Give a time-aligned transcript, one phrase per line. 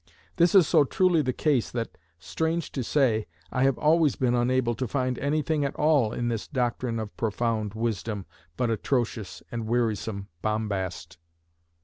[0.37, 4.73] This is so truly the case that, strange to say, I have always been unable
[4.73, 8.25] to find anything at all in this doctrine of profound wisdom
[8.57, 11.19] but atrocious and wearisome bombast.